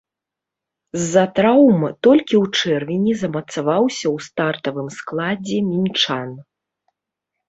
[0.99, 6.31] З-за траўм толькі ў чэрвені замацаваўся ў стартавым складзе мінчан.